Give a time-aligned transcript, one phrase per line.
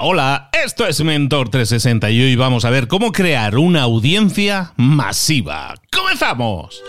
[0.00, 5.74] Hola, esto es Mentor 360 y hoy vamos a ver cómo crear una audiencia masiva.
[5.90, 6.84] ¡Comenzamos!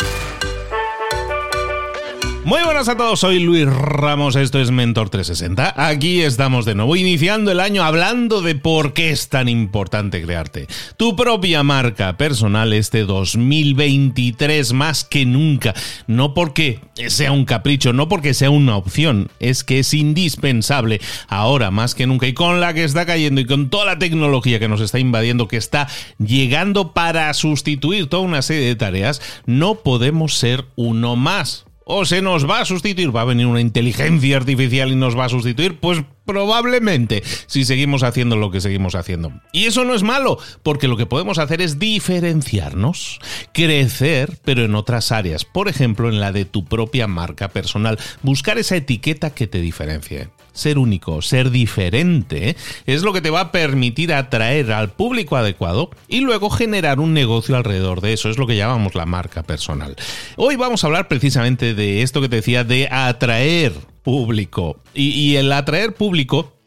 [2.49, 5.75] Muy buenas a todos, soy Luis Ramos, esto es Mentor 360.
[5.77, 10.65] Aquí estamos de nuevo, iniciando el año hablando de por qué es tan importante crearte
[10.97, 15.75] tu propia marca personal este 2023 más que nunca.
[16.07, 16.79] No porque
[17.09, 22.07] sea un capricho, no porque sea una opción, es que es indispensable ahora más que
[22.07, 24.97] nunca y con la que está cayendo y con toda la tecnología que nos está
[24.97, 31.15] invadiendo, que está llegando para sustituir toda una serie de tareas, no podemos ser uno
[31.15, 35.17] más o se nos va a sustituir, va a venir una inteligencia artificial y nos
[35.17, 39.31] va a sustituir, pues probablemente si seguimos haciendo lo que seguimos haciendo.
[39.53, 43.19] Y eso no es malo, porque lo que podemos hacer es diferenciarnos,
[43.53, 48.59] crecer, pero en otras áreas, por ejemplo en la de tu propia marca personal, buscar
[48.59, 52.55] esa etiqueta que te diferencie ser único, ser diferente,
[52.85, 57.13] es lo que te va a permitir atraer al público adecuado y luego generar un
[57.13, 58.29] negocio alrededor de eso.
[58.29, 59.95] Es lo que llamamos la marca personal.
[60.35, 64.77] Hoy vamos a hablar precisamente de esto que te decía, de atraer público.
[64.93, 66.58] Y, el atraer público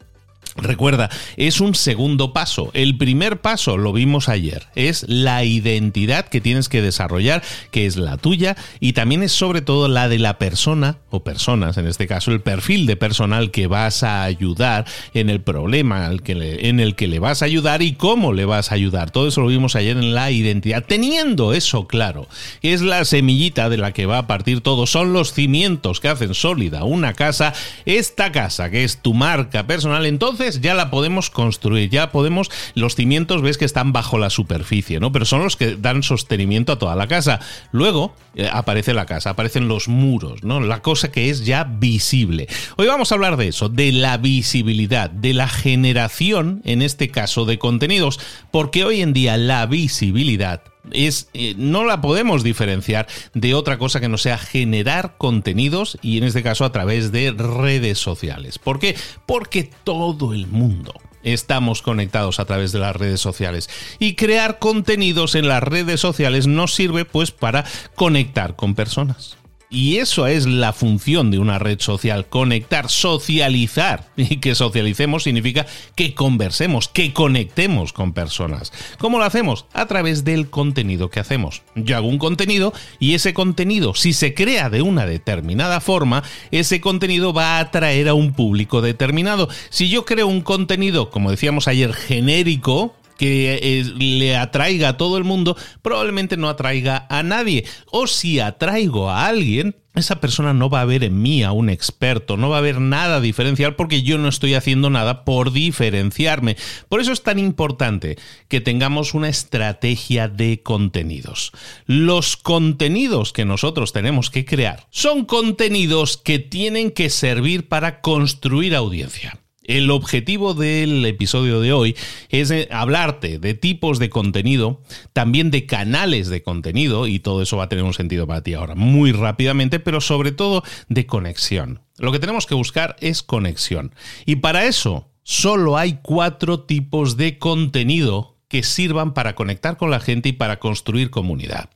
[0.55, 2.69] Recuerda, es un segundo paso.
[2.73, 7.97] El primer paso, lo vimos ayer, es la identidad que tienes que desarrollar, que es
[7.97, 12.05] la tuya, y también es sobre todo la de la persona, o personas en este
[12.05, 17.07] caso, el perfil de personal que vas a ayudar en el problema en el que
[17.07, 19.09] le vas a ayudar y cómo le vas a ayudar.
[19.09, 20.83] Todo eso lo vimos ayer en la identidad.
[20.85, 22.27] Teniendo eso claro,
[22.61, 26.35] es la semillita de la que va a partir todo, son los cimientos que hacen
[26.35, 27.53] sólida una casa,
[27.85, 32.95] esta casa que es tu marca personal, entonces ya la podemos construir, ya podemos, los
[32.95, 35.11] cimientos ves que están bajo la superficie, ¿no?
[35.11, 37.39] Pero son los que dan sostenimiento a toda la casa.
[37.71, 40.59] Luego eh, aparece la casa, aparecen los muros, ¿no?
[40.59, 42.47] La cosa que es ya visible.
[42.77, 47.45] Hoy vamos a hablar de eso, de la visibilidad, de la generación, en este caso,
[47.45, 48.19] de contenidos,
[48.51, 53.99] porque hoy en día la visibilidad es eh, no la podemos diferenciar de otra cosa
[53.99, 58.59] que no sea generar contenidos y en este caso a través de redes sociales.
[58.59, 58.95] ¿Por qué?
[59.25, 60.93] Porque todo el mundo
[61.23, 66.47] estamos conectados a través de las redes sociales y crear contenidos en las redes sociales
[66.47, 67.65] nos sirve pues para
[67.95, 69.37] conectar con personas.
[69.73, 74.07] Y eso es la función de una red social, conectar, socializar.
[74.15, 78.71] Y que socialicemos significa que conversemos, que conectemos con personas.
[78.99, 79.65] ¿Cómo lo hacemos?
[79.73, 81.63] A través del contenido que hacemos.
[81.73, 86.79] Yo hago un contenido y ese contenido, si se crea de una determinada forma, ese
[86.79, 89.49] contenido va a atraer a un público determinado.
[89.71, 95.17] Si yo creo un contenido, como decíamos ayer, genérico, que eh, le atraiga a todo
[95.17, 97.65] el mundo, probablemente no atraiga a nadie.
[97.91, 101.69] O si atraigo a alguien, esa persona no va a ver en mí a un
[101.69, 106.57] experto, no va a ver nada diferencial porque yo no estoy haciendo nada por diferenciarme.
[106.89, 111.51] Por eso es tan importante que tengamos una estrategia de contenidos.
[111.85, 118.75] Los contenidos que nosotros tenemos que crear son contenidos que tienen que servir para construir
[118.75, 119.42] audiencia.
[119.63, 121.95] El objetivo del episodio de hoy
[122.29, 124.81] es eh, hablarte de tipos de contenido,
[125.13, 128.53] también de canales de contenido, y todo eso va a tener un sentido para ti
[128.53, 131.79] ahora muy rápidamente, pero sobre todo de conexión.
[131.97, 133.95] Lo que tenemos que buscar es conexión.
[134.25, 139.99] Y para eso solo hay cuatro tipos de contenido que sirvan para conectar con la
[139.99, 141.69] gente y para construir comunidad.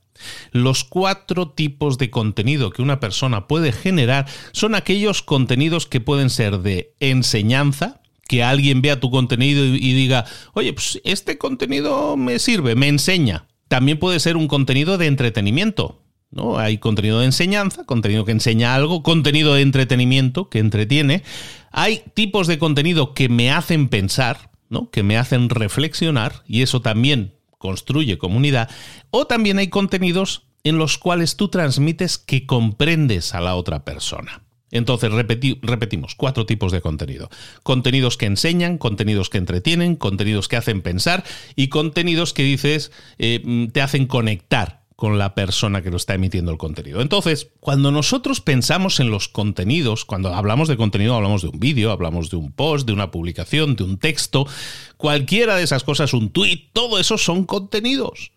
[0.52, 6.30] Los cuatro tipos de contenido que una persona puede generar son aquellos contenidos que pueden
[6.30, 12.38] ser de enseñanza, que alguien vea tu contenido y, diga, oye, pues este contenido me
[12.38, 13.46] sirve, me enseña.
[13.68, 16.02] También puede ser un contenido de entretenimiento.
[16.30, 16.58] ¿no?
[16.58, 21.22] Hay contenido de enseñanza, contenido que enseña algo, contenido de entretenimiento que entretiene.
[21.70, 24.90] Hay tipos de contenido que me hacen pensar, ¿no?
[24.90, 28.70] que me hacen reflexionar, y eso también construye comunidad,
[29.10, 34.42] o también hay contenidos en los cuales tú transmites que comprendes a la otra persona.
[34.70, 37.30] Entonces, repetimos, cuatro tipos de contenido.
[37.62, 41.24] Contenidos que enseñan, contenidos que entretienen, contenidos que hacen pensar
[41.56, 46.50] y contenidos que dices eh, te hacen conectar con la persona que lo está emitiendo
[46.50, 47.00] el contenido.
[47.00, 51.92] Entonces, cuando nosotros pensamos en los contenidos, cuando hablamos de contenido, hablamos de un vídeo,
[51.92, 54.48] hablamos de un post, de una publicación, de un texto,
[54.96, 58.32] cualquiera de esas cosas, un tweet, todo eso son contenidos.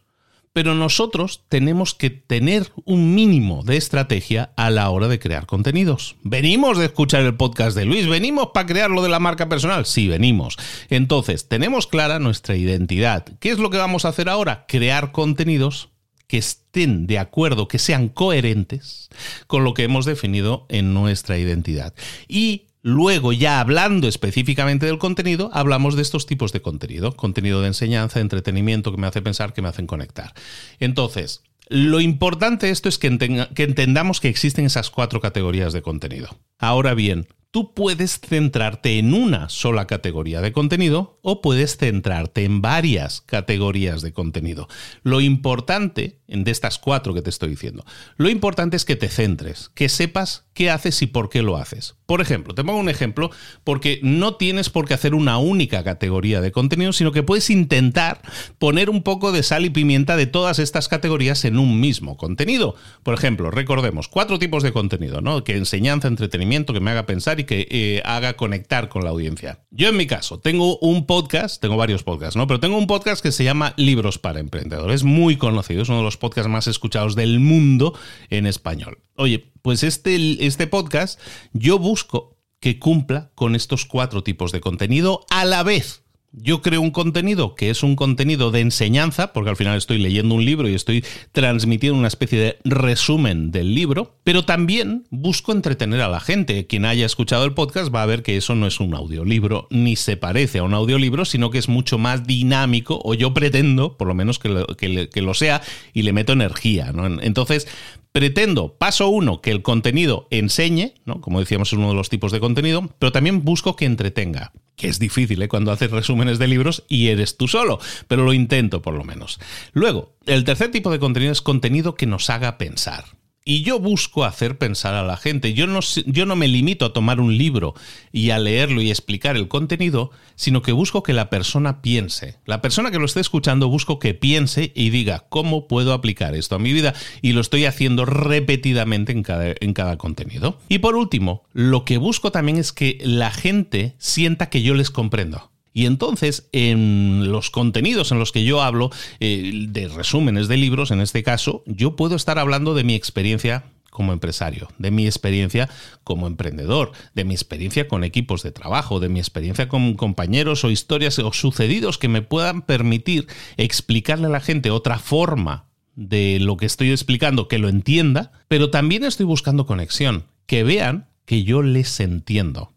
[0.54, 6.16] Pero nosotros tenemos que tener un mínimo de estrategia a la hora de crear contenidos.
[6.22, 8.08] ¿Venimos de escuchar el podcast de Luis?
[8.08, 9.88] ¿Venimos para crear lo de la marca personal?
[9.88, 10.58] Sí, venimos.
[10.92, 13.26] Entonces, tenemos clara nuestra identidad.
[13.40, 14.66] ¿Qué es lo que vamos a hacer ahora?
[14.68, 15.91] Crear contenidos
[16.32, 19.10] que estén de acuerdo, que sean coherentes
[19.48, 21.94] con lo que hemos definido en nuestra identidad.
[22.30, 27.16] Y Luego, ya hablando específicamente del contenido, hablamos de estos tipos de contenido.
[27.16, 30.34] Contenido de enseñanza, entretenimiento, que me hace pensar, que me hacen conectar.
[30.80, 36.36] Entonces, lo importante de esto es que entendamos que existen esas cuatro categorías de contenido.
[36.58, 42.62] Ahora bien, tú puedes centrarte en una sola categoría de contenido o puedes centrarte en
[42.62, 44.68] varias categorías de contenido.
[45.04, 49.70] Lo importante de estas cuatro que te estoy diciendo, lo importante es que te centres,
[49.76, 51.96] que sepas qué haces y por qué lo haces.
[52.06, 53.32] Por ejemplo, te pongo un ejemplo
[53.64, 58.22] porque no tienes por qué hacer una única categoría de contenido, sino que puedes intentar
[58.60, 62.76] poner un poco de sal y pimienta de todas estas categorías en un mismo contenido.
[63.04, 65.44] Por ejemplo, recordemos cuatro tipos de contenido, ¿no?
[65.44, 69.64] Que enseñanza, entretenimiento, que me haga pensar que eh, haga conectar con la audiencia.
[69.72, 72.48] Yo en mi caso tengo un podcast, tengo varios podcasts, ¿no?
[72.48, 76.04] Pero tengo un podcast que se llama Libros para Emprendedores, muy conocido, es uno de
[76.04, 77.98] los podcasts más escuchados del mundo
[78.30, 79.00] en español.
[79.16, 81.20] Oye, pues este, este podcast
[81.54, 86.02] yo busco que cumpla con estos cuatro tipos de contenido a la vez
[86.34, 90.36] yo creo un contenido que es un contenido de enseñanza, porque al final estoy leyendo
[90.36, 96.02] un libro y estoy transmitiendo una especie de resumen del libro, pero también busco entretener
[96.02, 96.68] a la gente.
[96.68, 99.96] Quien haya escuchado el podcast va a ver que eso no es un audiolibro, ni
[99.96, 104.08] se parece a un audiolibro, sino que es mucho más dinámico, o yo pretendo, por
[104.08, 105.62] lo menos que lo, que, lo sea,
[105.94, 106.94] y le meto energía.
[107.22, 107.68] Entonces,
[108.12, 111.22] pretendo, paso uno, que el contenido enseñe, ¿no?
[111.22, 114.88] como decíamos, es uno de los tipos de contenido, pero también busco que entretenga que
[114.88, 115.48] es difícil ¿eh?
[115.48, 119.40] cuando haces resúmenes de libros y eres tú solo, pero lo intento por lo menos.
[119.74, 123.06] Luego, el tercer tipo de contenido es contenido que nos haga pensar.
[123.44, 125.54] Y yo busco hacer pensar a la gente.
[125.54, 127.74] Yo no, yo no me limito a tomar un libro
[128.12, 132.38] y a leerlo y explicar el contenido, sino que busco que la persona piense.
[132.46, 136.56] La persona que lo esté escuchando busco que piense y diga cómo puedo aplicar esto
[136.56, 136.94] a mi vida
[137.24, 140.60] y lo estoy haciendo repetidamente en cada, en cada contenido.
[140.70, 144.92] Y por último, lo que busco también es que la gente sienta que yo les
[144.92, 145.51] comprendo.
[145.74, 148.90] Y entonces, en los contenidos en los que yo hablo,
[149.20, 153.64] eh, de resúmenes de libros, en este caso, yo puedo estar hablando de mi experiencia
[153.92, 155.70] como empresario, de mi experiencia
[156.04, 160.72] como emprendedor, de mi experiencia con equipos de trabajo, de mi experiencia con compañeros o
[160.72, 163.28] historias o sucedidos que me puedan permitir
[163.58, 165.66] explicarle a la gente otra forma
[165.96, 171.10] de lo que estoy explicando, que lo entienda, pero también estoy buscando conexión, que vean
[171.26, 172.74] que yo les entiendo.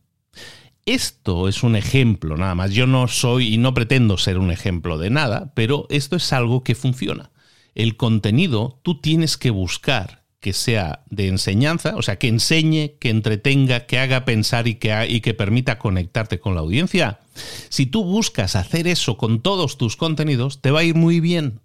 [0.86, 2.72] Esto es un ejemplo nada más.
[2.72, 6.62] Yo no soy y no pretendo ser un ejemplo de nada, pero esto es algo
[6.62, 7.30] que funciona.
[7.74, 13.08] El contenido tú tienes que buscar que sea de enseñanza, o sea, que enseñe, que
[13.08, 17.20] entretenga, que haga pensar y que, y que permita conectarte con la audiencia.
[17.70, 21.60] Si tú buscas hacer eso con todos tus contenidos, te va a ir muy bien.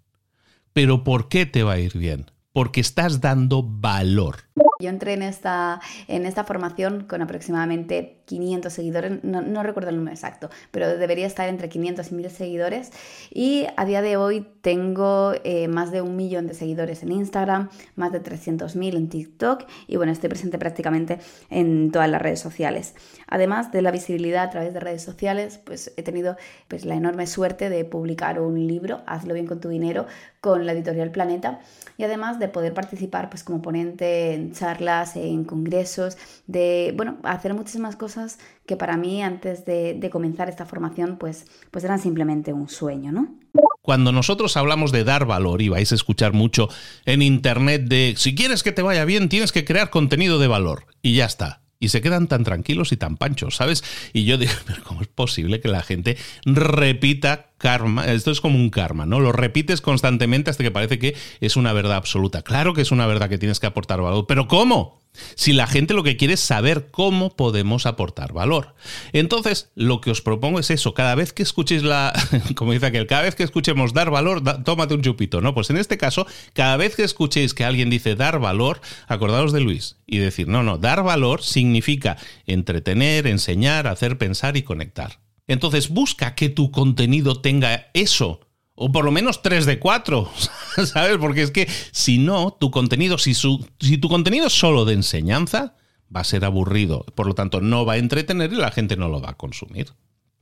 [0.71, 2.31] Pero ¿por qué te va a ir bien?
[2.53, 4.49] Porque estás dando valor.
[4.81, 10.15] Yo entré en esta, en esta formación con aproximadamente 500 seguidores, no, recuerdo el número
[10.15, 12.91] exacto, pero debería estar entre 500 y 1000 seguidores.
[13.29, 17.67] Y a día de hoy tengo eh, más de un millón de seguidores en Instagram,
[17.97, 21.19] más de 300.000 en TikTok y bueno, estoy presente prácticamente
[21.49, 22.95] en todas las redes sociales.
[23.27, 26.37] Además de la visibilidad a través de redes sociales, pues he tenido
[26.69, 30.07] pues, la enorme suerte de publicar un libro, Hazlo bien con tu dinero,
[30.39, 31.59] con la editorial Planeta
[31.99, 36.17] y además de poder participar pues como ponente en charlas, en congresos,
[36.47, 41.83] de bueno, hacer muchísimas cosas que para mí antes de, comenzar esta formación pues, pues
[41.83, 43.35] eran simplemente un sueño, ¿no?
[43.81, 46.69] Cuando nosotros hablamos de dar valor, y vais a escuchar mucho
[47.05, 50.85] en internet de si quieres que te vaya bien, tienes que crear contenido de valor.
[51.01, 53.83] Y ya está y se quedan tan tranquilos y tan panchos, ¿sabes?
[54.13, 58.05] Y yo digo, pero ¿cómo es posible que la gente repita karma?
[58.05, 59.19] Esto es como un karma, ¿no?
[59.19, 62.41] Lo repites constantemente hasta que parece que es una verdad absoluta.
[62.41, 64.99] Claro que es una verdad que tienes que aportar valor, pero ¿cómo?
[65.35, 68.75] Si la gente lo que quiere es saber cómo podemos aportar valor.
[69.13, 70.93] Entonces, lo que os propongo es eso.
[70.93, 72.13] Cada vez que escuchéis la.
[72.55, 75.53] Como dice aquel, cada vez que escuchemos dar valor, tómate un chupito, ¿no?
[75.53, 79.61] Pues en este caso, cada vez que escuchéis que alguien dice dar valor, acordaos de
[79.61, 85.19] Luis y decir, no, no, dar valor significa entretener, enseñar, hacer pensar y conectar.
[85.47, 88.41] Entonces, busca que tu contenido tenga eso
[88.81, 90.31] o por lo menos 3 de 4,
[90.85, 91.17] ¿sabes?
[91.17, 95.75] Porque es que si no, tu contenido, si, si tu contenido es solo de enseñanza,
[96.15, 97.05] va a ser aburrido.
[97.13, 99.89] Por lo tanto, no va a entretener y la gente no lo va a consumir.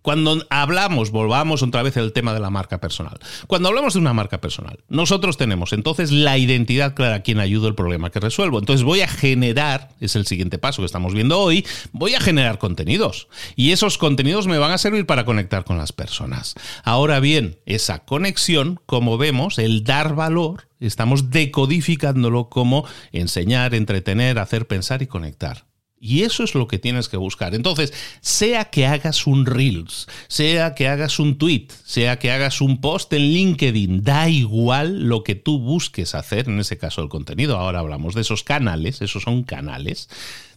[0.08, 3.20] Cuando hablamos, volvamos otra vez al tema de la marca personal.
[3.46, 7.76] Cuando hablamos de una marca personal, nosotros tenemos entonces la identidad clara, quien ayuda el
[7.76, 8.58] problema que resuelvo.
[8.58, 12.58] Entonces voy a generar, es el siguiente paso que estamos viendo hoy, voy a generar
[12.58, 13.28] contenidos.
[13.58, 16.56] Y esos contenidos me van a servir para conectar con las personas.
[16.86, 24.68] Ahora bien, esa conexión, como vemos, el dar valor, estamos decodificándolo como enseñar, entretener, hacer
[24.68, 25.66] pensar y conectar.
[26.00, 27.56] Y eso es lo que tienes que buscar.
[27.56, 32.82] Entonces, sea que hagas un Reels, sea que hagas un tweet, sea que hagas un
[32.82, 37.58] post en LinkedIn, da igual lo que tú busques hacer, en ese caso el contenido,
[37.58, 40.10] ahora hablamos de esos canales, esos son canales,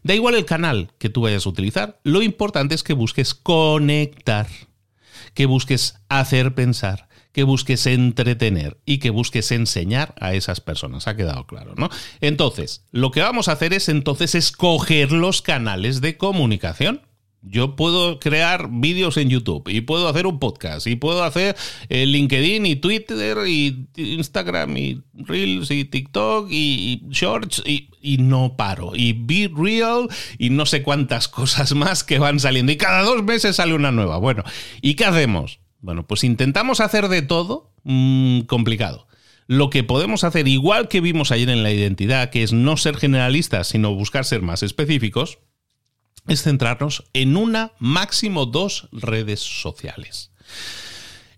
[0.02, 4.46] da igual el canal que tú vayas a utilizar, lo importante es que busques conectar,
[5.34, 11.06] que busques hacer pensar, que busques entretener y que busques enseñar a esas personas.
[11.06, 11.88] Ha quedado claro, ¿no?
[12.20, 17.02] Entonces, lo que vamos a hacer es entonces escoger los canales de comunicación.
[17.42, 21.56] Yo puedo crear vídeos en YouTube y puedo hacer un podcast y puedo hacer
[21.88, 28.56] eh, LinkedIn y Twitter y Instagram y Reels y TikTok y Shorts y, y, no
[28.58, 28.92] paro.
[28.94, 32.72] Y Be Real y no sé cuántas cosas más que van saliendo.
[32.72, 34.18] Y cada dos meses sale una nueva.
[34.18, 34.44] Bueno,
[34.82, 35.60] ¿y qué hacemos?
[35.80, 39.06] Bueno, pues intentamos hacer de todo mm, complicado.
[39.46, 42.96] Lo que podemos hacer, igual que vimos ayer en la identidad, que es no ser
[42.96, 45.38] generalistas, sino buscar ser más específicos,
[46.28, 50.30] es centrarnos en una, máximo dos redes sociales.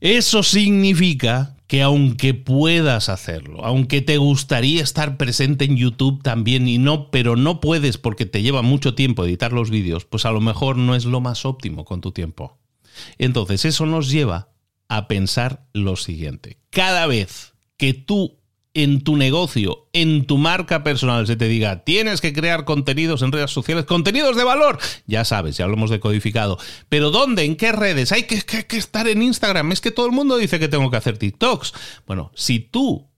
[0.00, 6.76] Eso significa que aunque puedas hacerlo, aunque te gustaría estar presente en YouTube también y
[6.76, 10.40] no, pero no puedes porque te lleva mucho tiempo editar los vídeos, pues a lo
[10.40, 12.58] mejor no es lo más óptimo con tu tiempo.
[13.18, 14.50] Entonces, eso nos lleva
[14.88, 16.58] a pensar lo siguiente.
[16.70, 18.38] Cada vez que tú
[18.74, 23.32] en tu negocio, en tu marca personal, se te diga, tienes que crear contenidos en
[23.32, 26.58] redes sociales, contenidos de valor, ya sabes, ya hablamos de codificado,
[26.88, 27.44] pero ¿dónde?
[27.44, 28.12] ¿En qué redes?
[28.12, 30.96] Hay que, que, estar en Instagram, es que todo el mundo dice que tengo que
[30.96, 31.74] hacer TikToks.
[32.06, 33.10] Bueno, si tú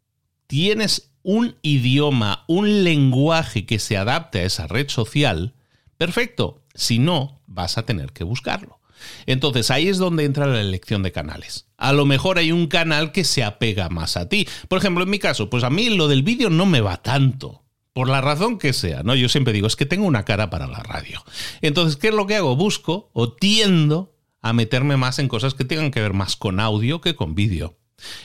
[0.47, 5.55] tienes un idioma, un lenguaje que se adapte a esa red social,
[5.97, 8.81] perfecto, si no, vas a tener que buscarlo.
[9.27, 11.67] Entonces ahí es donde entra la elección de canales.
[11.77, 14.49] A lo mejor hay un canal que se apega más a ti.
[14.69, 17.63] Por ejemplo, en mi caso, pues a mí lo del vídeo no me va tanto.
[17.93, 19.15] Por la razón que sea, ¿no?
[19.15, 21.23] Yo siempre digo, es que tengo una cara para la radio.
[21.61, 22.57] Entonces, ¿qué es lo que hago?
[22.57, 27.01] Busco o tiendo a meterme más en cosas que tengan que ver más con audio
[27.01, 27.79] que con vídeo.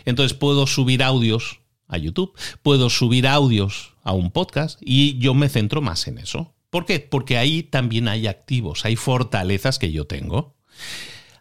[0.06, 5.50] Entonces puedo subir audios a YouTube, puedo subir audios a un podcast y yo me
[5.50, 6.54] centro más en eso.
[6.70, 7.00] ¿Por qué?
[7.00, 10.56] Porque ahí también hay activos, hay fortalezas que yo tengo.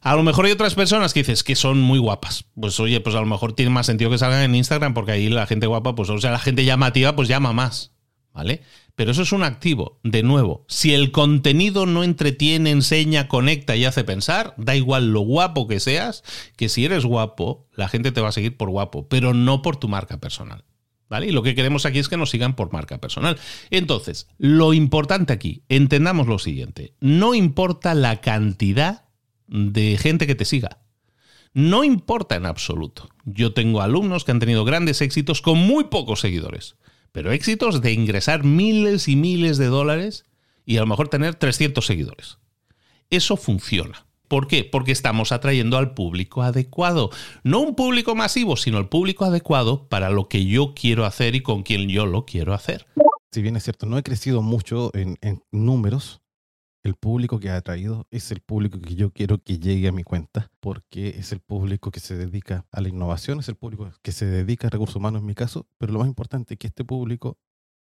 [0.01, 2.45] A lo mejor hay otras personas que dices que son muy guapas.
[2.59, 5.29] Pues oye, pues a lo mejor tiene más sentido que salgan en Instagram porque ahí
[5.29, 7.93] la gente guapa, pues o sea, la gente llamativa pues llama más,
[8.33, 8.63] ¿vale?
[8.95, 10.01] Pero eso es un activo.
[10.03, 15.21] De nuevo, si el contenido no entretiene, enseña, conecta y hace pensar, da igual lo
[15.21, 16.25] guapo que seas,
[16.57, 19.77] que si eres guapo, la gente te va a seguir por guapo, pero no por
[19.77, 20.65] tu marca personal.
[21.09, 21.27] ¿Vale?
[21.29, 23.39] Y lo que queremos aquí es que nos sigan por marca personal.
[23.71, 29.08] Entonces, lo importante aquí, entendamos lo siguiente, no importa la cantidad
[29.49, 30.81] de gente que te siga.
[31.55, 33.09] No importa en absoluto.
[33.25, 36.77] Yo tengo alumnos que han tenido grandes éxitos con muy pocos seguidores,
[37.13, 40.25] pero éxitos de ingresar miles y miles de dólares
[40.65, 42.39] y a lo mejor tener 300 seguidores.
[43.11, 44.07] Eso funciona.
[44.29, 44.65] ¿Por qué?
[44.65, 47.11] Porque estamos atrayendo al público adecuado.
[47.43, 51.41] No un público masivo, sino el público adecuado para lo que yo quiero hacer y
[51.41, 52.87] con quien yo lo quiero hacer.
[53.33, 56.21] Si bien es cierto, no he crecido mucho en, en números,
[56.85, 60.05] el público que ha atraído es el público que yo quiero que llegue a mi
[60.05, 64.13] cuenta, porque es el público que se dedica a la innovación, es el público que
[64.13, 66.85] se dedica a recursos humanos en mi caso, pero lo más importante es que este
[66.85, 67.39] público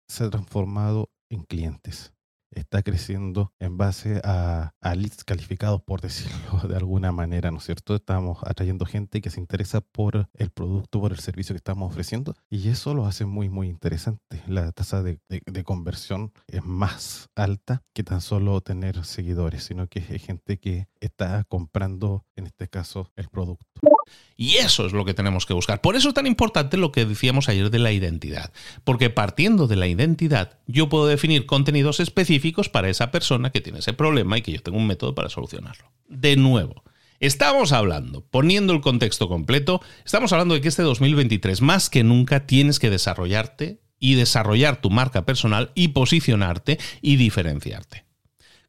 [0.08, 2.13] se ha transformado en clientes
[2.54, 7.94] está creciendo en base a, leads calificados, por decirlo de alguna manera, ¿no es cierto?
[7.94, 12.34] Estamos atrayendo gente que se interesa por el producto, por el servicio que estamos ofreciendo
[12.50, 14.42] y eso lo hace muy, muy interesante.
[14.46, 20.00] La tasa de, de conversión es más alta que tan solo tener seguidores, sino que
[20.00, 23.93] es gente que está comprando, en este caso, el producto.
[24.36, 25.80] Y eso es lo que tenemos que buscar.
[25.80, 28.52] Por eso es tan importante lo que decíamos ayer de la identidad.
[28.82, 33.78] Porque partiendo de la identidad, yo puedo definir contenidos específicos para esa persona que tiene
[33.78, 35.90] ese problema y que yo tengo un método para solucionarlo.
[36.08, 36.82] De nuevo,
[37.20, 42.44] Estamos hablando, poniendo el contexto completo, estamos hablando de que este 2023 más que nunca
[42.44, 48.03] tienes que desarrollarte y desarrollar tu marca personal y posicionarte y diferenciarte.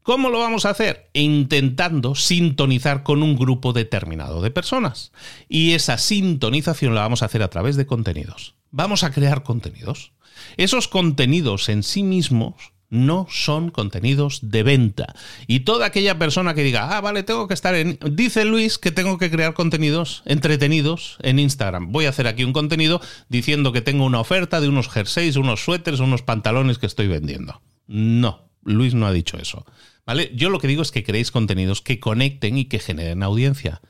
[0.06, 1.10] ¿Cómo lo vamos a hacer?
[1.14, 5.12] Intentando sintonizar con un grupo determinado de personas.
[5.50, 8.54] Y esa sintonización la vamos a hacer a través de contenidos.
[8.70, 10.12] Vamos a crear contenidos.
[10.58, 12.54] Esos contenidos en sí mismos
[12.92, 15.16] no son contenidos de venta.
[15.48, 17.98] Y toda aquella persona que diga, ah, vale, tengo que estar en...
[18.12, 21.92] Dice Luis que tengo que crear contenidos entretenidos en Instagram.
[21.92, 25.66] Voy a hacer aquí un contenido diciendo que tengo una oferta de unos jerseys, unos
[25.66, 27.60] suéteres, unos pantalones que estoy vendiendo.
[27.88, 29.66] No, Luis no ha dicho eso.
[30.06, 30.32] ¿Vale?
[30.36, 33.82] Yo lo que digo es que creéis contenidos que conecten y que generen audiencia.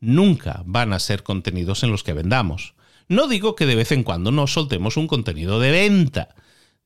[0.00, 2.74] Nunca van a ser contenidos en los que vendamos.
[3.08, 6.34] No digo que de vez en cuando nos soltemos un contenido de venta,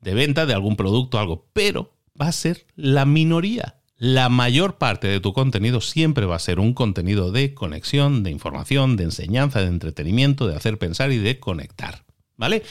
[0.00, 3.76] de venta de algún producto o algo, pero va a ser la minoría.
[3.96, 8.30] La mayor parte de tu contenido siempre va a ser un contenido de conexión, de
[8.30, 12.04] información, de enseñanza, de entretenimiento, de hacer pensar y de conectar.
[12.36, 12.62] ¿Vale?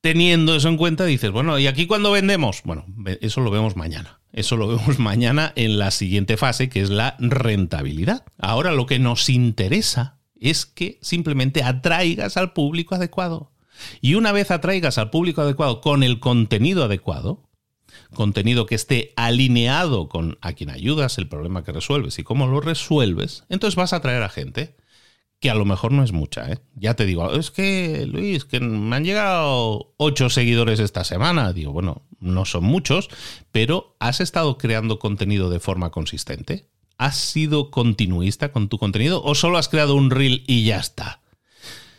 [0.00, 2.62] Teniendo eso en cuenta, dices, bueno, ¿y aquí cuando vendemos?
[2.64, 2.86] Bueno,
[3.20, 4.20] eso lo vemos mañana.
[4.32, 8.24] Eso lo vemos mañana en la siguiente fase, que es la rentabilidad.
[8.38, 13.52] Ahora lo que nos interesa es que simplemente atraigas al público adecuado.
[14.00, 17.48] Y una vez atraigas al público adecuado con el contenido adecuado,
[18.14, 22.60] contenido que esté alineado con a quien ayudas, el problema que resuelves y cómo lo
[22.60, 24.76] resuelves, entonces vas a atraer a gente
[25.40, 26.58] que a lo mejor no es mucha, ¿eh?
[26.74, 31.54] Ya te digo, es que, Luis, que me han llegado ocho seguidores esta semana.
[31.54, 33.08] Digo, bueno, no son muchos,
[33.50, 36.68] pero ¿has estado creando contenido de forma consistente?
[36.98, 41.22] ¿Has sido continuista con tu contenido o solo has creado un reel y ya está?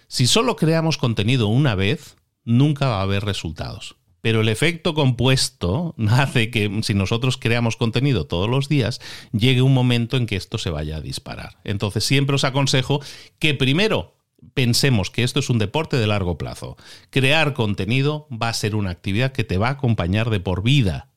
[0.08, 3.96] Si solo creamos contenido una vez, nunca va a haber resultados.
[4.22, 9.02] Pero el efecto compuesto hace que si nosotros creamos contenido todos los días,
[9.32, 11.58] llegue un momento en que esto se vaya a disparar.
[11.64, 13.02] Entonces siempre os aconsejo
[13.40, 14.16] que primero
[14.54, 16.78] pensemos que esto es un deporte de largo plazo.
[17.10, 21.10] Crear contenido va a ser una actividad que te va a acompañar de por vida.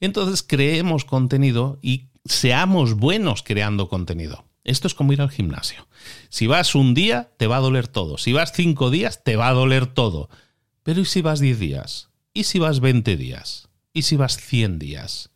[0.00, 4.44] Entonces creemos contenido y seamos buenos creando contenido.
[4.64, 5.86] Esto es como ir al gimnasio.
[6.28, 8.18] Si vas un día, te va a doler todo.
[8.18, 10.28] Si vas cinco días, te va a doler todo.
[10.82, 12.10] Pero ¿y si vas diez días?
[12.36, 13.70] ¿Y si vas 20 días?
[13.94, 15.30] ¿Y si vas 100 días?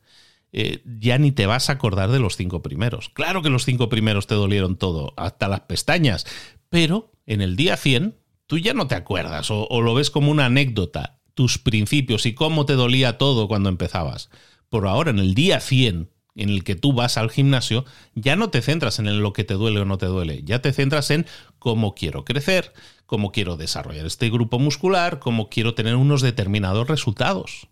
[0.52, 3.08] Eh, ya ni te vas a acordar de los cinco primeros.
[3.08, 6.26] Claro que los cinco primeros te dolieron todo, hasta las pestañas,
[6.68, 10.30] pero en el día 100 tú ya no te acuerdas o, o lo ves como
[10.30, 14.28] una anécdota, tus principios y cómo te dolía todo cuando empezabas.
[14.68, 18.50] Por ahora, en el día 100, en el que tú vas al gimnasio, ya no
[18.50, 21.24] te centras en lo que te duele o no te duele, ya te centras en
[21.60, 22.72] cómo quiero crecer,
[23.06, 27.68] cómo quiero desarrollar este grupo muscular, cómo quiero tener unos determinados resultados.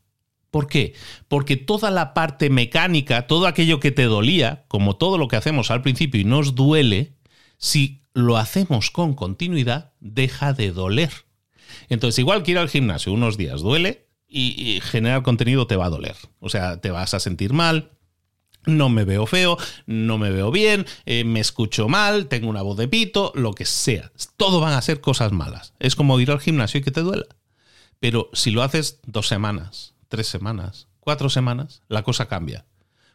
[0.52, 0.94] ¿Por qué?
[1.26, 5.70] Porque toda la parte mecánica, todo aquello que te dolía, como todo lo que hacemos
[5.70, 7.16] al principio y nos duele,
[7.58, 11.10] si lo hacemos con continuidad, deja de doler.
[11.88, 15.90] Entonces, igual que ir al gimnasio unos días duele y, generar contenido te va a
[15.90, 16.16] doler.
[16.40, 17.92] O sea, te vas a sentir mal,
[18.68, 22.76] no me veo feo, no me veo bien, eh, me escucho mal, tengo una voz
[22.76, 24.12] de pito, lo que sea.
[24.36, 25.74] Todo van a ser cosas malas.
[25.80, 27.26] Es como ir al gimnasio y que te duela.
[28.00, 32.64] Pero si lo haces dos semanas, tres semanas, cuatro semanas, la cosa cambia.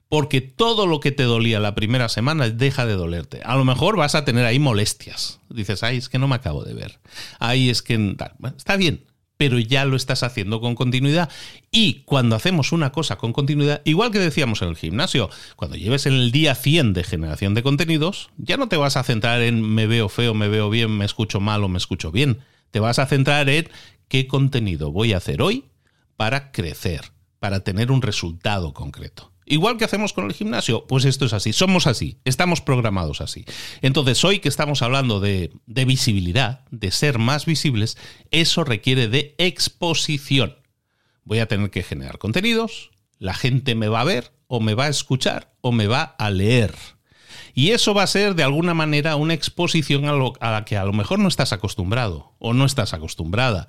[0.10, 3.42] Porque todo lo que te dolía la primera semana deja de dolerte.
[3.46, 5.40] A lo mejor vas a tener ahí molestias.
[5.50, 7.00] Dices, ay, es que no me acabo de ver.
[7.40, 8.16] Ay, es que...
[8.56, 9.06] está bien,
[9.38, 11.30] pero ya lo estás haciendo con continuidad.
[11.72, 16.06] Y cuando hacemos una cosa con continuidad, igual que decíamos en el gimnasio, cuando lleves
[16.06, 19.62] en el día 100 de generación de contenidos, ya no te vas a centrar en
[19.62, 22.40] me veo feo, me veo bien, me escucho mal o me escucho bien.
[22.72, 23.70] Te vas a centrar en
[24.08, 25.66] qué contenido voy a hacer hoy
[26.16, 29.33] para crecer, para tener un resultado concreto.
[29.46, 33.46] Igual que hacemos con el gimnasio, pues esto es así, somos así, estamos programados así.
[33.82, 37.98] Entonces, hoy que estamos hablando de, visibilidad, de ser más visibles,
[38.32, 40.58] eso requiere de exposición.
[41.24, 44.86] Voy a tener que generar contenidos, la gente me va a ver o me va
[44.86, 46.76] a escuchar o me va a leer.
[47.54, 50.86] Y eso va a ser de alguna manera una exposición a, a la que a
[50.86, 53.68] lo mejor no estás acostumbrado o no estás acostumbrada.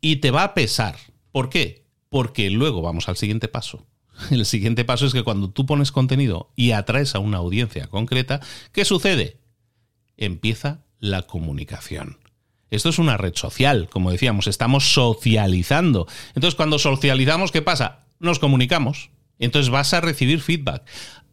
[0.00, 0.96] Y te va a pesar.
[1.32, 1.86] ¿Por qué?
[2.10, 3.86] Porque luego vamos al siguiente paso
[4.30, 8.40] el siguiente paso es que cuando tú pones contenido y atraes a una audiencia concreta,
[8.72, 9.38] ¿qué sucede?
[10.16, 12.18] Empieza la comunicación.
[12.70, 16.06] Esto es una red social, como decíamos, estamos socializando.
[16.34, 18.06] Entonces, cuando socializamos, ¿qué pasa?
[18.18, 19.10] Nos comunicamos.
[19.38, 20.82] Entonces vas a recibir feedback.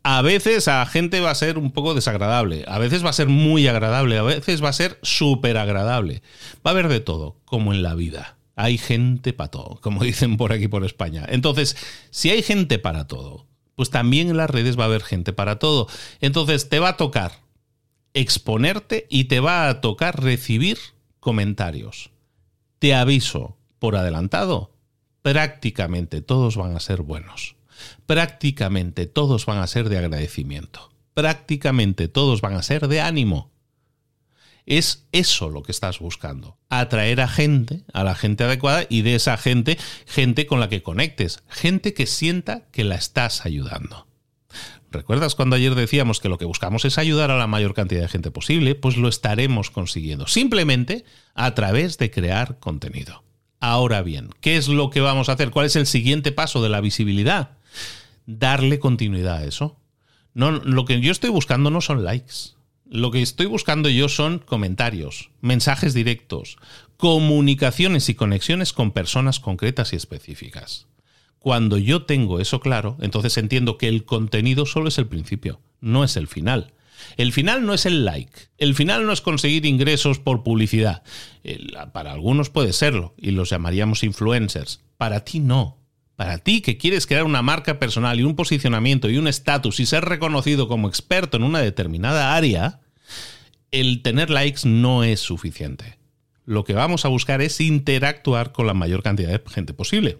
[0.03, 3.27] A veces a gente va a ser un poco desagradable, a veces va a ser
[3.27, 6.23] muy agradable, a veces va a ser súper agradable.
[6.65, 10.37] Va a haber de todo, como en la vida hay gente para todo, como dicen
[10.37, 11.25] por aquí por España.
[11.29, 11.75] Entonces,
[12.09, 15.59] si hay gente para todo, pues también en las redes va a haber gente para
[15.59, 15.87] todo.
[16.19, 17.41] Entonces, te va a tocar
[18.13, 20.77] exponerte y te va a tocar recibir
[21.19, 22.11] comentarios.
[22.79, 24.75] Te aviso por adelantado,
[25.21, 27.55] prácticamente todos van a ser buenos.
[28.05, 30.91] Prácticamente todos van a ser de agradecimiento.
[31.13, 33.50] Prácticamente todos van a ser de ánimo.
[34.65, 36.57] Es eso lo que estás buscando.
[36.69, 40.83] Atraer a gente, a la gente adecuada y de esa gente, gente con la que
[40.83, 44.07] conectes, gente que sienta que la estás ayudando.
[44.91, 48.09] ¿Recuerdas cuando ayer decíamos que lo que buscamos es ayudar a la mayor cantidad de
[48.09, 48.75] gente posible?
[48.75, 53.23] Pues lo estaremos consiguiendo, simplemente a través de crear contenido.
[53.61, 55.51] Ahora bien, ¿qué es lo que vamos a hacer?
[55.51, 57.51] ¿Cuál es el siguiente paso de la visibilidad?
[58.25, 59.77] Darle continuidad a eso.
[60.33, 62.55] No, lo que yo estoy buscando no son likes.
[62.93, 66.57] Lo que estoy buscando yo son comentarios, mensajes directos,
[66.97, 70.87] comunicaciones y conexiones con personas concretas y específicas.
[71.39, 76.03] Cuando yo tengo eso claro, entonces entiendo que el contenido solo es el principio, no
[76.03, 76.73] es el final.
[77.15, 81.03] El final no es el like, el final no es conseguir ingresos por publicidad.
[81.93, 84.81] para algunos puede serlo y los llamaríamos influencers.
[84.97, 85.80] Para ti no.
[86.15, 89.85] Para ti que quieres crear una marca personal y un posicionamiento y un estatus y
[89.85, 92.79] ser reconocido como experto en una determinada área,
[93.71, 95.97] el tener likes no es suficiente.
[96.45, 100.19] Lo que vamos a buscar es interactuar con la mayor cantidad de gente posible.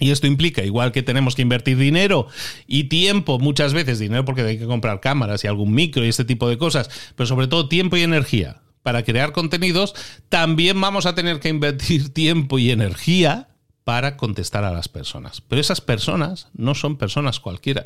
[0.00, 2.26] Y esto implica, igual que tenemos que invertir dinero
[2.66, 6.24] y tiempo, muchas veces dinero porque hay que comprar cámaras y algún micro y este
[6.24, 9.94] tipo de cosas, pero sobre todo tiempo y energía para crear contenidos,
[10.30, 13.48] también vamos a tener que invertir tiempo y energía
[13.84, 15.40] para contestar a las personas.
[15.40, 17.84] Pero esas personas no son personas cualquiera,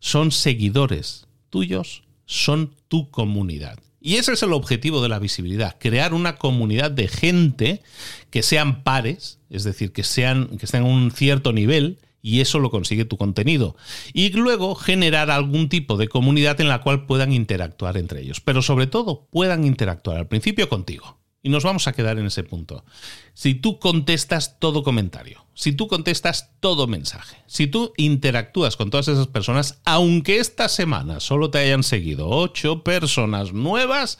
[0.00, 3.78] son seguidores tuyos, son tu comunidad.
[4.00, 7.82] Y ese es el objetivo de la visibilidad, crear una comunidad de gente
[8.30, 12.58] que sean pares, es decir, que, sean, que estén a un cierto nivel, y eso
[12.58, 13.76] lo consigue tu contenido.
[14.12, 18.62] Y luego generar algún tipo de comunidad en la cual puedan interactuar entre ellos, pero
[18.62, 21.17] sobre todo puedan interactuar al principio contigo.
[21.42, 22.84] Y nos vamos a quedar en ese punto.
[23.32, 29.08] Si tú contestas todo comentario, si tú contestas todo mensaje, si tú interactúas con todas
[29.08, 34.18] esas personas, aunque esta semana solo te hayan seguido ocho personas nuevas,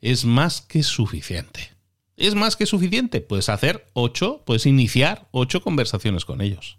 [0.00, 1.72] es más que suficiente.
[2.16, 3.20] Es más que suficiente.
[3.20, 6.78] Puedes hacer ocho, puedes iniciar ocho conversaciones con ellos.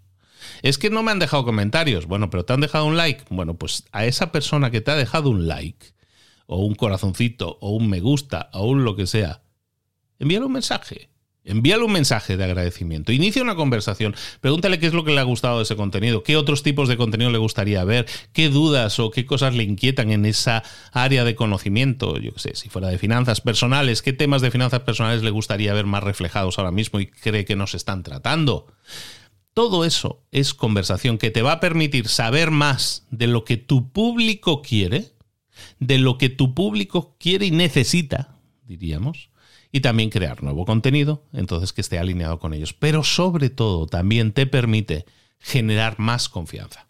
[0.62, 2.06] Es que no me han dejado comentarios.
[2.06, 3.24] Bueno, pero te han dejado un like.
[3.30, 5.94] Bueno, pues a esa persona que te ha dejado un like,
[6.46, 9.42] o un corazoncito, o un me gusta, o un lo que sea,
[10.18, 11.10] envíale un mensaje.
[11.48, 13.10] Envíale un mensaje de agradecimiento.
[13.10, 14.14] Inicia una conversación.
[14.42, 16.98] Pregúntale qué es lo que le ha gustado de ese contenido, qué otros tipos de
[16.98, 18.04] contenido le gustaría ver,
[18.34, 22.18] qué dudas o qué cosas le inquietan en esa área de conocimiento.
[22.18, 25.72] Yo qué sé, si fuera de finanzas personales, qué temas de finanzas personales le gustaría
[25.72, 28.66] ver más reflejados ahora mismo y cree que no se están tratando.
[29.54, 33.90] Todo eso es conversación que te va a permitir saber más de lo que tu
[33.90, 35.12] público quiere,
[35.78, 39.30] de lo que tu público quiere y necesita, diríamos
[39.70, 42.72] y también crear nuevo contenido, entonces que esté alineado con ellos.
[42.72, 45.04] Pero sobre todo también te permite
[45.38, 46.88] generar más confianza.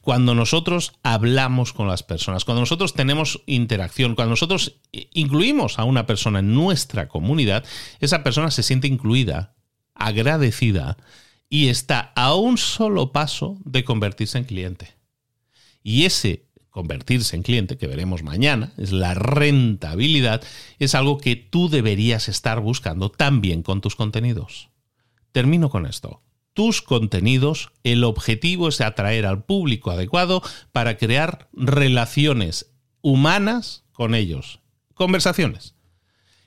[0.00, 4.80] Cuando nosotros hablamos con las personas, cuando nosotros tenemos interacción, cuando nosotros
[5.12, 7.64] incluimos a una persona en nuestra comunidad,
[8.00, 9.54] esa persona se siente incluida,
[9.94, 10.96] agradecida
[11.48, 14.96] y está a un solo paso de convertirse en cliente.
[15.84, 20.42] Y ese convertirse en cliente, que veremos mañana, es la rentabilidad,
[20.78, 24.70] es algo que tú deberías estar buscando también con tus contenidos.
[25.30, 26.22] Termino con esto.
[26.54, 34.60] Tus contenidos, el objetivo es atraer al público adecuado para crear relaciones humanas con ellos.
[34.94, 35.74] Conversaciones.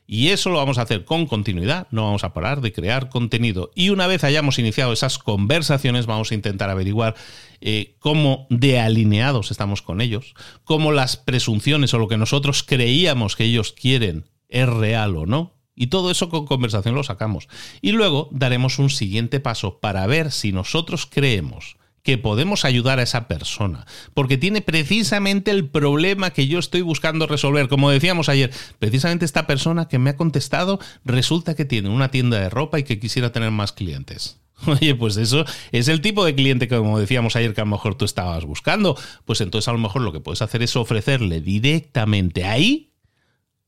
[0.08, 3.72] Y eso lo vamos a hacer con continuidad, no vamos a parar de crear contenido.
[3.74, 7.16] Y una vez hayamos iniciado esas conversaciones, vamos a intentar averiguar
[7.60, 13.36] eh, cómo de alineados estamos con ellos, cómo las presunciones o lo que nosotros creíamos
[13.36, 15.54] que ellos quieren es real o no.
[15.76, 17.50] Y todo eso con conversación lo sacamos.
[17.82, 23.04] Y luego daremos un siguiente paso para ver si nosotros creemos que podemos ayudar a
[23.04, 27.68] esa persona, porque tiene precisamente el problema que yo estoy buscando resolver.
[27.68, 32.40] Como decíamos ayer, precisamente esta persona que me ha contestado resulta que tiene una tienda
[32.40, 34.38] de ropa y que quisiera tener más clientes.
[34.68, 37.72] Oye, pues eso es el tipo de cliente que, como decíamos ayer, que a lo
[37.72, 38.96] mejor tú estabas buscando.
[39.26, 42.92] Pues entonces a lo mejor lo que puedes hacer es ofrecerle directamente ahí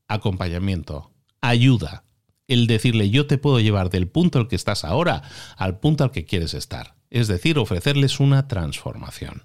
[0.06, 2.04] acompañamiento, ayuda,
[2.46, 5.22] el decirle yo te puedo llevar del punto al que estás ahora
[5.56, 9.44] al punto al que quieres estar es decir, ofrecerles una transformación.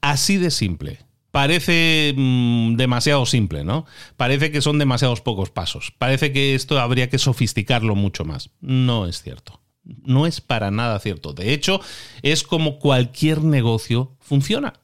[0.00, 1.00] Así de simple.
[1.30, 3.86] Parece mm, demasiado simple, ¿no?
[4.16, 5.92] Parece que son demasiados pocos pasos.
[5.96, 8.50] Parece que esto habría que sofisticarlo mucho más.
[8.60, 9.60] No es cierto.
[9.84, 11.32] No es para nada cierto.
[11.32, 11.80] De hecho,
[12.22, 14.74] es como cualquier negocio funciona.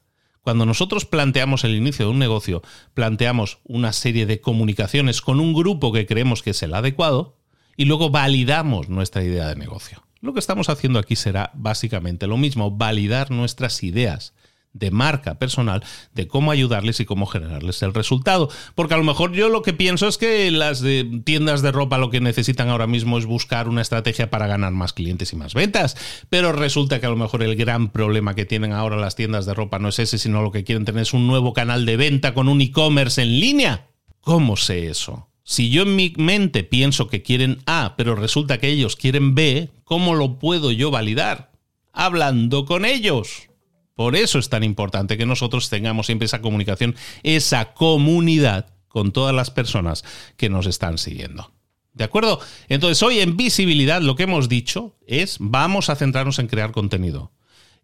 [0.41, 2.61] Cuando nosotros planteamos el inicio de un negocio,
[2.93, 7.37] planteamos una serie de comunicaciones con un grupo que creemos que es el adecuado
[7.75, 10.06] y luego validamos nuestra idea de negocio.
[10.21, 14.33] Lo que estamos haciendo aquí será básicamente lo mismo, validar nuestras ideas
[14.73, 18.49] de marca personal de cómo ayudarles y cómo generarles el resultado.
[18.75, 20.83] Porque a lo mejor yo lo que pienso es que las
[21.23, 24.93] tiendas de ropa lo que necesitan ahora mismo es buscar una estrategia para ganar más
[24.93, 25.97] clientes y más ventas.
[26.29, 29.53] Pero resulta que a lo mejor el gran problema que tienen ahora las tiendas de
[29.53, 32.33] ropa no es ese, sino lo que quieren tener es un nuevo canal de venta
[32.33, 33.87] con un e-commerce en línea.
[34.21, 35.29] ¿Cómo sé eso?
[35.49, 39.69] Si yo en mi mente pienso que quieren A, pero resulta que ellos quieren B,
[39.85, 41.53] ¿cómo lo puedo yo validar?
[41.93, 43.47] Hablando con ellos.
[43.95, 49.33] Por eso es tan importante que nosotros tengamos siempre esa comunicación, esa comunidad con todas
[49.33, 50.03] las personas
[50.35, 51.53] que nos están siguiendo.
[51.93, 52.41] ¿De acuerdo?
[52.67, 57.31] Entonces hoy en visibilidad lo que hemos dicho es vamos a centrarnos en crear contenido.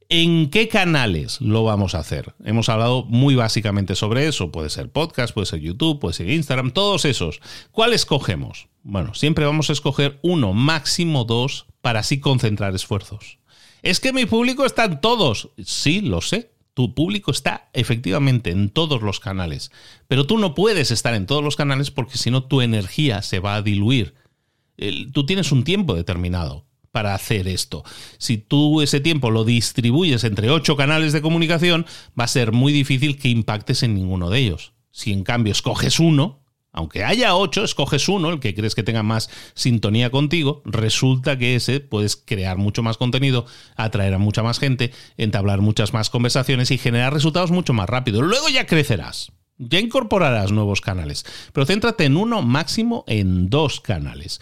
[0.09, 2.33] ¿En qué canales lo vamos a hacer?
[2.43, 4.51] Hemos hablado muy básicamente sobre eso.
[4.51, 7.39] Puede ser podcast, puede ser YouTube, puede ser Instagram, todos esos.
[7.71, 8.67] ¿Cuál escogemos?
[8.83, 13.39] Bueno, siempre vamos a escoger uno, máximo dos, para así concentrar esfuerzos.
[13.81, 15.49] Es que mi público está en todos.
[15.63, 16.51] Sí, lo sé.
[16.73, 19.71] Tu público está efectivamente en todos los canales.
[20.07, 23.39] Pero tú no puedes estar en todos los canales porque si no tu energía se
[23.39, 24.15] va a diluir.
[25.13, 27.83] Tú tienes un tiempo determinado para hacer esto.
[28.19, 32.71] Si tú ese tiempo lo distribuyes entre ocho canales de comunicación, va a ser muy
[32.71, 34.73] difícil que impactes en ninguno de ellos.
[34.91, 39.01] Si en cambio escoges uno, aunque haya ocho, escoges uno, el que crees que tenga
[39.01, 44.59] más sintonía contigo, resulta que ese puedes crear mucho más contenido, atraer a mucha más
[44.59, 48.21] gente, entablar muchas más conversaciones y generar resultados mucho más rápido.
[48.21, 49.31] Luego ya crecerás.
[49.57, 54.39] Ya incorporarás nuevos canales, pero céntrate en uno máximo en dos canales.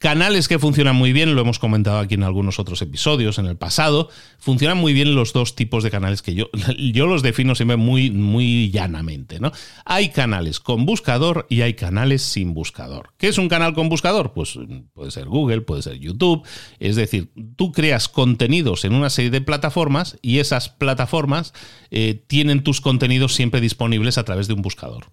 [0.00, 3.58] Canales que funcionan muy bien, lo hemos comentado aquí en algunos otros episodios en el
[3.58, 4.08] pasado,
[4.38, 8.10] funcionan muy bien los dos tipos de canales que yo, yo los defino siempre muy,
[8.10, 9.40] muy llanamente.
[9.40, 9.52] ¿no?
[9.84, 13.12] Hay canales con buscador y hay canales sin buscador.
[13.18, 14.32] ¿Qué es un canal con buscador?
[14.32, 14.58] Pues
[14.94, 16.46] puede ser Google, puede ser YouTube.
[16.78, 21.52] Es decir, tú creas contenidos en una serie de plataformas y esas plataformas
[21.90, 25.08] eh, tienen tus contenidos siempre disponibles a través de un buscador.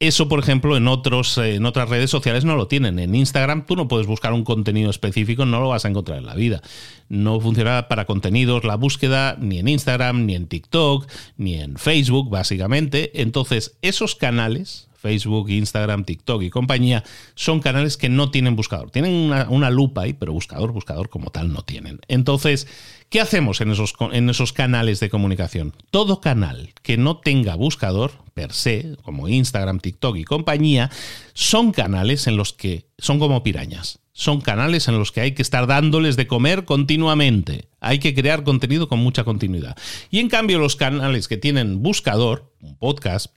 [0.00, 3.00] Eso, por ejemplo, en, otros, eh, en otras redes sociales no lo tienen.
[3.00, 6.26] En Instagram tú no puedes buscar un contenido específico, no lo vas a encontrar en
[6.26, 6.62] la vida.
[7.08, 12.30] No funciona para contenidos la búsqueda ni en Instagram, ni en TikTok, ni en Facebook,
[12.30, 13.20] básicamente.
[13.20, 18.90] Entonces, esos canales, Facebook, Instagram, TikTok y compañía, son canales que no tienen buscador.
[18.90, 22.00] Tienen una, lupa ahí, pero buscador, buscador como tal no tienen.
[22.08, 22.66] Entonces,
[23.10, 25.72] ¿Qué hacemos en esos, en esos canales de comunicación?
[25.90, 30.90] Todo canal que no tenga buscador, per se, como Instagram, TikTok y compañía,
[31.32, 34.00] son canales en los que son como pirañas.
[34.12, 37.68] Son canales en los que hay que estar dándoles de comer continuamente.
[37.80, 39.76] Hay que crear contenido con mucha continuidad.
[40.10, 43.32] Y en cambio los canales que tienen buscador, un podcast,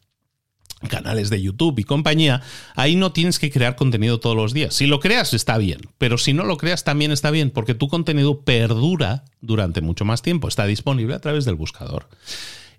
[0.89, 2.41] canales de YouTube y compañía,
[2.75, 4.73] ahí no tienes que crear contenido todos los días.
[4.73, 7.87] Si lo creas está bien, pero si no lo creas también está bien, porque tu
[7.87, 12.07] contenido perdura durante mucho más tiempo, está disponible a través del buscador.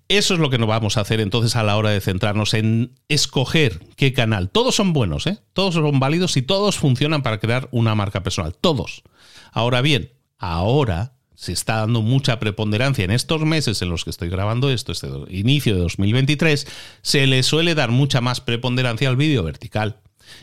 [0.09, 2.93] Eso es lo que nos vamos a hacer entonces a la hora de centrarnos en
[3.09, 4.51] escoger qué canal.
[4.51, 5.39] Todos son buenos, ¿eh?
[5.53, 8.55] todos son válidos y todos funcionan para crear una marca personal.
[8.61, 9.05] Todos.
[9.53, 14.29] Ahora bien, ahora se está dando mucha preponderancia en estos meses en los que estoy
[14.29, 16.69] grabando esto, este inicio de 2023,
[17.03, 19.99] se le suele dar mucha más preponderancia al vídeo vertical.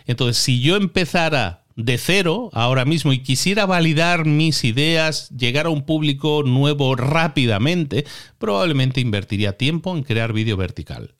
[0.07, 5.69] Entonces, si yo empezara de cero ahora mismo y quisiera validar mis ideas, llegar a
[5.69, 8.05] un público nuevo rápidamente,
[8.37, 11.15] probablemente invertiría tiempo en crear vídeo vertical.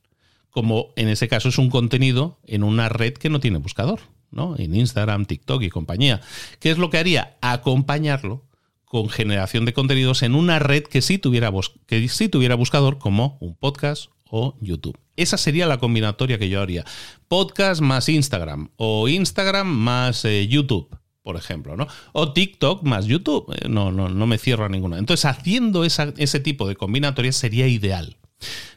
[0.50, 4.56] Como en ese caso es un contenido en una red que no tiene buscador, ¿no?
[4.58, 6.20] En Instagram, TikTok y compañía.
[6.60, 7.38] ¿Qué es lo que haría?
[7.40, 8.49] Acompañarlo
[8.90, 11.52] con generación de contenidos en una red que sí tuviera,
[11.86, 14.98] que sí tuviera buscador como un podcast o YouTube.
[15.16, 16.84] Esa sería la combinatoria que yo haría.
[17.28, 20.90] Podcast más Instagram o Instagram más eh, YouTube,
[21.22, 21.86] por ejemplo, ¿no?
[22.14, 23.54] O TikTok más YouTube.
[23.62, 24.98] Eh, no, no, no me cierro a ninguna.
[24.98, 28.18] Entonces, haciendo ese tipo de combinatoria sería ideal.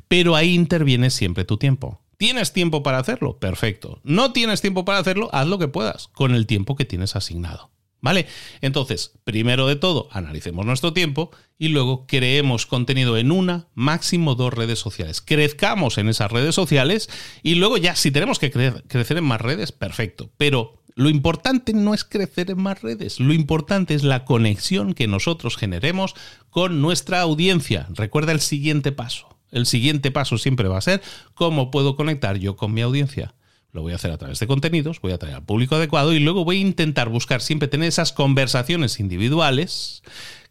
[0.09, 2.03] Pero ahí interviene siempre tu tiempo.
[2.19, 3.39] ¿Tienes tiempo para hacerlo?
[3.39, 3.99] Perfecto.
[4.05, 5.31] ¿No tienes tiempo para hacerlo?
[5.33, 7.71] Haz lo que puedas con el tiempo que tienes asignado.
[8.03, 8.27] ¿Vale?
[8.61, 14.53] Entonces, primero de todo, analicemos nuestro tiempo y luego creemos contenido en una, máximo dos
[14.53, 15.21] redes sociales.
[15.21, 17.09] Crezcamos en esas redes sociales
[17.45, 20.33] y luego ya, si tenemos que crecer en más redes, perfecto.
[20.37, 25.07] Pero lo importante no es crecer en más redes, lo importante es la conexión que
[25.07, 26.17] nosotros generemos
[26.51, 27.87] con nuestra audiencia.
[27.95, 29.29] Recuerda el siguiente paso.
[29.53, 31.03] El siguiente paso siempre va a ser
[31.35, 33.35] cómo puedo conectar yo con mi audiencia.
[33.73, 36.21] Lo voy a hacer a través de contenidos, voy a traer al público adecuado y
[36.21, 40.03] luego voy a intentar buscar siempre tener esas conversaciones individuales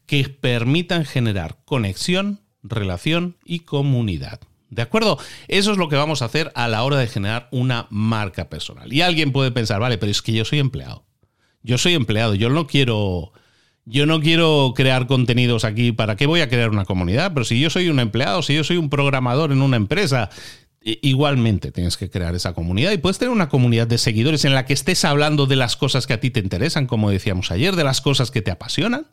[0.08, 4.42] que permitan generar conexión, relación y comunidad.
[4.72, 5.20] ¿De acuerdo?
[5.48, 8.92] Eso es lo que vamos a hacer a la hora de generar una marca personal.
[8.92, 11.06] Y alguien puede pensar, vale, pero es que yo soy empleado.
[11.62, 13.34] Yo soy empleado, yo no quiero
[13.86, 17.34] yo no quiero crear contenidos aquí, ¿para qué voy a crear una comunidad?
[17.34, 20.30] Pero si yo soy un empleado, si yo soy un programador en una empresa,
[20.84, 24.66] igualmente tienes que crear esa comunidad y puedes tener una comunidad de seguidores en la
[24.66, 27.84] que estés hablando de las cosas que a ti te interesan, como decíamos ayer, de
[27.84, 29.08] las cosas que te apasionan.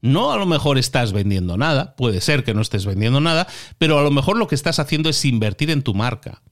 [0.00, 3.98] No a lo mejor estás vendiendo nada, puede ser que no estés vendiendo nada, pero
[3.98, 6.42] a lo mejor lo que estás haciendo es invertir en tu marca.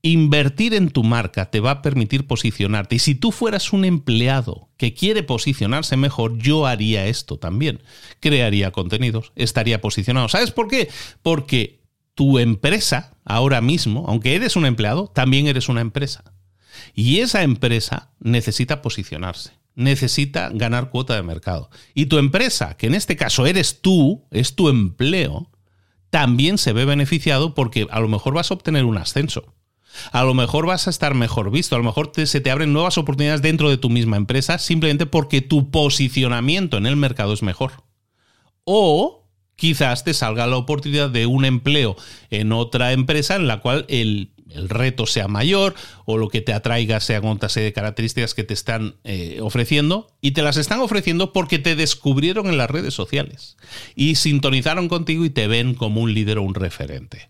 [0.00, 2.96] Invertir en tu marca te va a permitir posicionarte.
[2.96, 7.82] Y si tú fueras un empleado que quiere posicionarse mejor, yo haría esto también.
[8.20, 10.28] Crearía contenidos, estaría posicionado.
[10.28, 10.88] ¿Sabes por qué?
[11.22, 11.77] Porque
[12.18, 16.24] tu empresa, ahora mismo, aunque eres un empleado, también eres una empresa.
[16.92, 21.70] Y esa empresa necesita posicionarse, necesita ganar cuota de mercado.
[21.94, 25.52] Y tu empresa, que en este caso eres tú, es tu empleo,
[26.10, 29.54] también se ve beneficiado porque a lo mejor vas a obtener un ascenso.
[30.10, 32.98] A lo mejor vas a estar mejor visto, a lo mejor se te abren nuevas
[32.98, 37.84] oportunidades dentro de tu misma empresa simplemente porque tu posicionamiento en el mercado es mejor.
[38.64, 39.27] O
[39.58, 41.96] quizás te salga la oportunidad de un empleo
[42.30, 44.30] en otra empresa en la cual el,
[44.66, 45.74] reto sea mayor
[46.06, 49.40] o lo que te atraiga sea con otra serie de características que te están eh,
[49.42, 53.58] ofreciendo y te las están ofreciendo porque te descubrieron en las redes sociales
[53.94, 57.28] y sintonizaron contigo y te ven como un líder o un referente.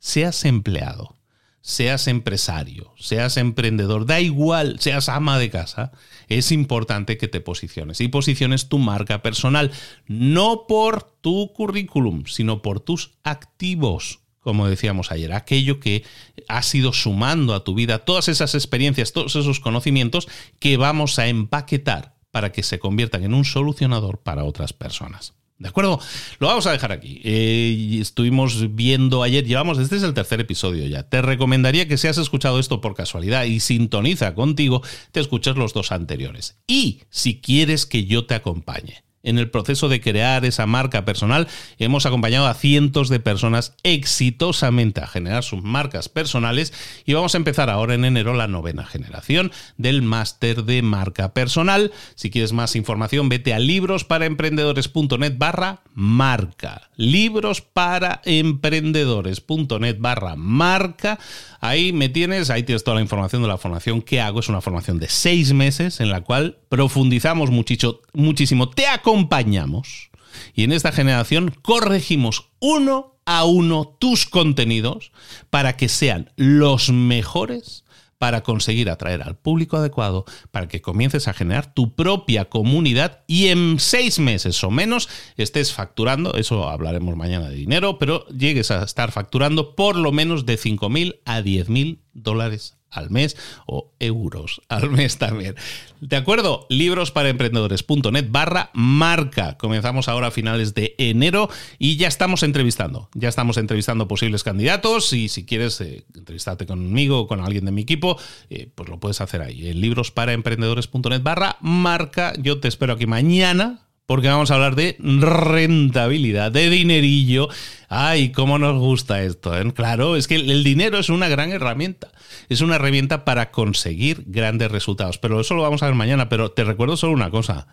[0.00, 1.14] Seas empleado,
[1.60, 5.92] seas empresario, seas emprendedor, da igual, seas ama de casa,
[6.28, 9.70] es importante que te posiciones y posiciones tu marca personal,
[10.06, 16.04] no por tu currículum, sino por tus activos, como decíamos ayer, aquello que
[16.48, 21.28] has ido sumando a tu vida, todas esas experiencias, todos esos conocimientos que vamos a
[21.28, 25.34] empaquetar para que se conviertan en un solucionador para otras personas.
[25.58, 25.98] ¿De acuerdo?
[26.38, 27.20] Lo vamos a dejar aquí.
[27.24, 31.08] Eh, estuvimos viendo ayer, llevamos, este es el tercer episodio ya.
[31.08, 35.72] Te recomendaría que si has escuchado esto por casualidad y sintoniza contigo, te escuches los
[35.72, 36.58] dos anteriores.
[36.66, 41.46] Y si quieres que yo te acompañe en el proceso de crear esa marca personal,
[41.78, 46.72] hemos acompañado a cientos de personas exitosamente a generar sus marcas personales
[47.04, 51.90] y vamos a empezar ahora en enero la novena generación del máster de marca personal.
[52.14, 56.88] Si quieres más información, vete a librosparaemprendedores.net barra marca.
[56.96, 61.18] Librosparaemprendedores.net barra marca.
[61.68, 64.40] Ahí me tienes, ahí tienes toda la información de la formación que hago.
[64.40, 68.68] Es una formación de seis meses en la cual profundizamos muchísimo, muchísimo.
[68.68, 70.10] Te acompañamos
[70.54, 75.10] y en esta generación corregimos uno a uno tus contenidos
[75.50, 77.84] para que sean los mejores
[78.18, 83.48] para conseguir atraer al público adecuado, para que comiences a generar tu propia comunidad y
[83.48, 88.82] en seis meses o menos estés facturando, eso hablaremos mañana de dinero, pero llegues a
[88.82, 94.90] estar facturando por lo menos de 5.000 a 10.000 dólares al mes o euros al
[94.90, 95.54] mes también.
[96.00, 96.66] ¿De acuerdo?
[96.68, 99.56] Librosparaemprendedores.net barra marca.
[99.56, 103.08] Comenzamos ahora a finales de enero y ya estamos entrevistando.
[103.14, 107.72] Ya estamos entrevistando posibles candidatos y si quieres eh, entrevistarte conmigo o con alguien de
[107.72, 108.18] mi equipo,
[108.50, 109.68] eh, pues lo puedes hacer ahí.
[109.68, 112.32] En librosparaemprendedores.net barra marca.
[112.38, 117.48] Yo te espero aquí mañana porque vamos a hablar de rentabilidad, de dinerillo.
[117.88, 119.56] Ay, cómo nos gusta esto.
[119.56, 119.72] ¿eh?
[119.74, 122.12] Claro, es que el dinero es una gran herramienta.
[122.48, 125.18] Es una herramienta para conseguir grandes resultados.
[125.18, 126.28] Pero eso lo vamos a ver mañana.
[126.28, 127.66] Pero te recuerdo solo una cosa.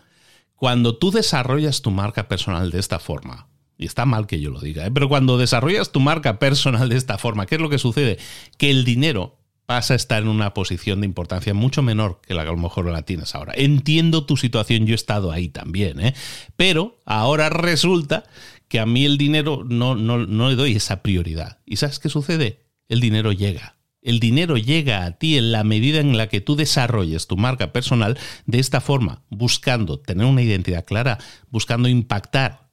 [0.56, 4.60] Cuando tú desarrollas tu marca personal de esta forma, y está mal que yo lo
[4.60, 4.90] diga, ¿eh?
[4.92, 8.18] pero cuando desarrollas tu marca personal de esta forma, ¿qué es lo que sucede?
[8.56, 12.42] Que el dinero pasa a estar en una posición de importancia mucho menor que la
[12.42, 13.52] que a lo mejor la tienes ahora.
[13.56, 16.14] Entiendo tu situación, yo he estado ahí también, ¿eh?
[16.56, 18.24] pero ahora resulta
[18.68, 21.58] que a mí el dinero no, no, no le doy esa prioridad.
[21.64, 22.66] ¿Y sabes qué sucede?
[22.88, 23.76] El dinero llega.
[24.02, 27.72] El dinero llega a ti en la medida en la que tú desarrolles tu marca
[27.72, 32.63] personal de esta forma, buscando tener una identidad clara, buscando impactar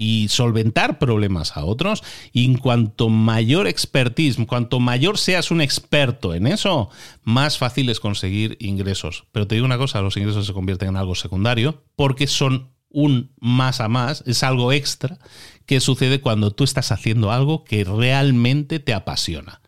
[0.00, 2.02] y solventar problemas a otros.
[2.32, 6.88] Y en cuanto mayor expertise, cuanto mayor seas un experto en eso,
[7.22, 9.26] más fácil es conseguir ingresos.
[9.30, 13.34] Pero te digo una cosa, los ingresos se convierten en algo secundario porque son un
[13.38, 15.18] más a más, es algo extra
[15.66, 19.60] que sucede cuando tú estás haciendo algo que realmente te apasiona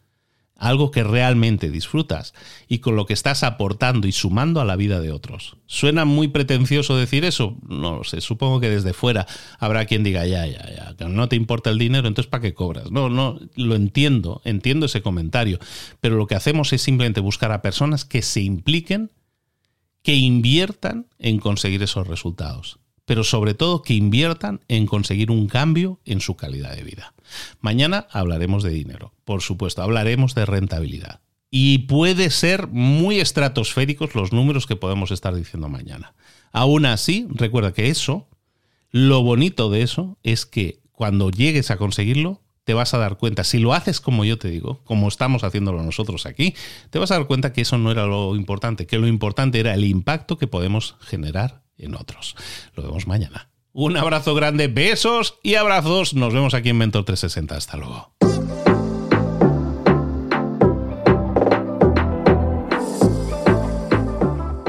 [0.62, 2.34] algo que realmente disfrutas
[2.68, 5.56] y con lo que estás aportando y sumando a la vida de otros.
[5.66, 7.56] ¿Suena muy pretencioso decir eso?
[7.66, 9.26] No lo sé, supongo que desde fuera
[9.58, 12.54] habrá quien diga, ya, ya, ya, que no te importa el dinero, entonces ¿para qué
[12.54, 12.92] cobras?
[12.92, 15.58] No, no, lo entiendo, entiendo ese comentario,
[16.00, 19.10] pero lo que hacemos es simplemente buscar a personas que se impliquen,
[20.04, 26.00] que inviertan en conseguir esos resultados pero sobre todo que inviertan en conseguir un cambio
[26.04, 27.14] en su calidad de vida.
[27.60, 31.20] Mañana hablaremos de dinero, por supuesto, hablaremos de rentabilidad.
[31.50, 36.14] Y puede ser muy estratosféricos los números que podemos estar diciendo mañana.
[36.50, 38.28] Aún así, recuerda que eso,
[38.90, 43.44] lo bonito de eso es que cuando llegues a conseguirlo, te vas a dar cuenta,
[43.44, 46.54] si lo haces como yo te digo, como estamos haciéndolo nosotros aquí,
[46.90, 49.74] te vas a dar cuenta que eso no era lo importante, que lo importante era
[49.74, 52.36] el impacto que podemos generar en otros.
[52.74, 53.48] Lo vemos mañana.
[53.72, 56.14] Un abrazo grande, besos y abrazos.
[56.14, 57.56] Nos vemos aquí en Mentor 360.
[57.56, 58.12] Hasta luego.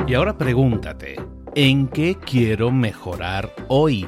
[0.07, 1.15] Y ahora pregúntate,
[1.55, 4.07] ¿en qué quiero mejorar hoy?